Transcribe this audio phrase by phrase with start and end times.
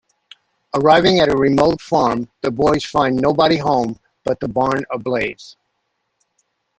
[0.73, 5.55] Arriving at the remote farm, the boys find nobody home but the barn ablaze.